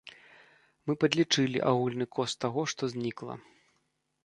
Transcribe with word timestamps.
Мы 0.89 0.95
падлічылі 1.03 1.61
агульны 1.73 2.05
кошт 2.17 2.37
таго, 2.47 2.61
што 2.73 2.83
знікла. 2.95 3.33